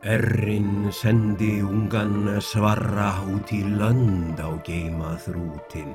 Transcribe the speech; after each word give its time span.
Errin 0.00 0.88
sendi 0.90 1.60
ungan 1.60 2.40
svarra 2.40 3.20
út 3.28 3.50
í 3.52 3.60
lönd 3.60 4.40
á 4.40 4.48
geima 4.64 5.12
þrútin. 5.20 5.92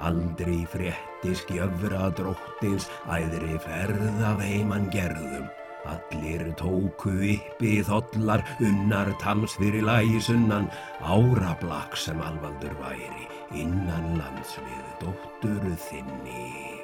Aldrei 0.00 0.64
frétti 0.64 1.34
skjöfra 1.36 2.08
dróttins 2.16 2.88
æðri 3.04 3.58
ferð 3.60 4.24
af 4.24 4.40
heimann 4.40 4.88
gerðum. 4.88 5.50
Allir 5.84 6.46
tóku 6.56 7.12
uppi 7.12 7.84
þollar 7.84 8.40
unnar 8.56 9.12
tams 9.20 9.58
fyrir 9.60 9.84
læsunnan 9.84 10.72
árablak 11.04 11.92
sem 11.92 12.16
alvaldur 12.16 12.72
væri 12.80 13.28
innan 13.52 14.16
lands 14.16 14.56
við 14.64 14.88
dóttur 15.04 15.76
þinni. 15.76 16.75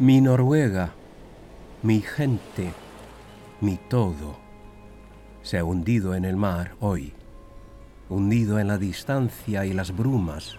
Mi 0.00 0.22
Noruega, 0.22 0.94
mi 1.82 2.00
gente, 2.00 2.72
mi 3.60 3.76
todo, 3.76 4.38
se 5.42 5.58
ha 5.58 5.64
hundido 5.64 6.14
en 6.14 6.24
el 6.24 6.36
mar 6.36 6.72
hoy, 6.80 7.12
hundido 8.08 8.58
en 8.58 8.68
la 8.68 8.78
distancia 8.78 9.66
y 9.66 9.74
las 9.74 9.94
brumas 9.94 10.56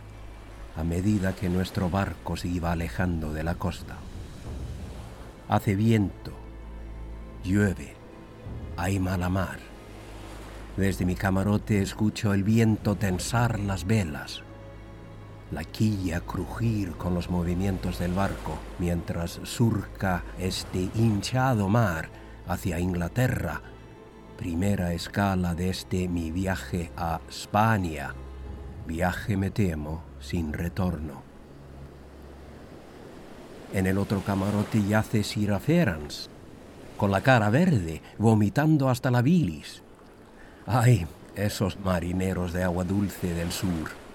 a 0.77 0.83
medida 0.83 1.35
que 1.35 1.49
nuestro 1.49 1.89
barco 1.89 2.37
se 2.37 2.49
iba 2.49 2.71
alejando 2.71 3.33
de 3.33 3.43
la 3.43 3.55
costa. 3.55 3.97
Hace 5.49 5.73
viento, 5.75 6.33
llueve, 7.43 7.95
hay 8.77 8.99
mala 8.99 9.29
mar. 9.29 9.57
Desde 10.77 11.03
mi 11.03 11.15
camarote 11.15 11.81
escucho 11.81 12.35
el 12.35 12.43
viento 12.43 12.93
tensar 12.93 13.59
las 13.59 13.87
velas 13.87 14.43
la 15.51 15.63
quilla 15.65 16.21
crujir 16.21 16.93
con 16.93 17.13
los 17.13 17.29
movimientos 17.29 17.99
del 17.99 18.13
barco 18.13 18.57
mientras 18.79 19.39
surca 19.43 20.23
este 20.39 20.89
hinchado 20.95 21.67
mar 21.67 22.09
hacia 22.47 22.79
Inglaterra, 22.79 23.61
primera 24.37 24.93
escala 24.93 25.53
de 25.53 25.69
este 25.69 26.07
mi 26.07 26.31
viaje 26.31 26.91
a 26.95 27.19
España, 27.29 28.15
viaje 28.87 29.37
me 29.37 29.51
temo 29.51 30.03
sin 30.19 30.53
retorno. 30.53 31.21
En 33.73 33.87
el 33.87 33.97
otro 33.97 34.21
camarote 34.21 34.83
yace 34.83 35.23
Sira 35.23 35.59
Ferans, 35.59 36.29
con 36.97 37.11
la 37.11 37.21
cara 37.21 37.49
verde, 37.49 38.01
vomitando 38.17 38.89
hasta 38.89 39.11
la 39.11 39.21
bilis. 39.21 39.81
¡Ay, 40.65 41.07
esos 41.35 41.79
marineros 41.79 42.53
de 42.53 42.63
agua 42.63 42.83
dulce 42.83 43.33
del 43.33 43.51
sur! 43.51 44.10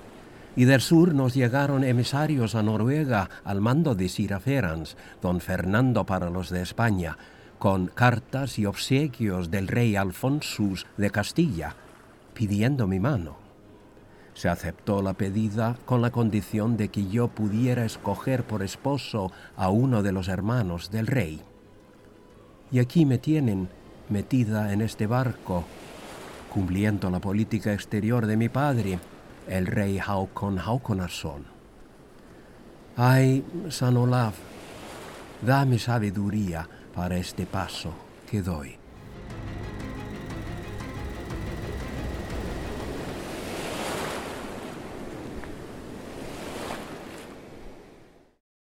Y 0.57 0.65
del 0.65 0.81
sur 0.81 1.15
nos 1.15 1.35
llegaron 1.35 1.85
emisarios 1.85 2.55
a 2.55 2.63
Noruega 2.63 3.29
al 3.45 3.61
mando 3.61 3.95
de 3.95 4.09
Siraferans, 4.09 4.97
don 5.21 5.41
Fernando 5.41 6.05
para 6.05 6.31
los 6.31 6.49
de 6.49 6.63
España, 6.63 7.19
con 7.59 7.89
cartas 7.89 8.59
y 8.59 8.65
obsequios 8.65 9.51
del 9.51 9.69
rey 9.69 9.97
Alfonsus 9.97 10.87
de 10.97 11.11
Castilla, 11.11 11.77
pidiendo 12.33 12.87
mi 12.87 12.99
mano. 12.99 13.37
Se 14.33 14.49
aceptó 14.49 15.03
la 15.03 15.13
pedida 15.13 15.77
con 15.85 16.03
la 16.03 16.11
condición 16.11 16.77
de 16.77 16.89
que 16.89 17.07
yo 17.07 17.29
pudiera 17.29 17.85
escoger 17.85 18.45
por 18.45 18.63
esposo 18.63 19.33
a 19.57 19.69
uno 19.69 20.03
de 20.03 20.13
los 20.13 20.29
hermanos 20.29 20.91
del 20.91 21.07
rey. 21.07 21.43
Y 22.71 22.79
aquí 22.79 23.07
me 23.07 23.19
tienen 23.19 23.69
metida 24.09 24.73
en 24.73 24.81
este 24.83 25.07
barco, 25.07 25.65
cumpliendo 26.53 27.11
la 27.11 27.21
política 27.21 27.73
exterior 27.73 28.27
de 28.27 28.37
mi 28.37 28.49
padre, 28.49 28.99
el 29.49 29.67
rey 29.67 29.99
Haukon 29.99 30.59
Haukonarsson. 30.59 31.47
Ay, 32.97 33.45
San 33.69 33.97
Olaf, 33.97 34.35
dame 35.43 35.79
sabiduría 35.79 36.69
para 36.95 37.17
este 37.17 37.47
paso 37.47 37.93
que 38.31 38.43
doy. 38.43 38.86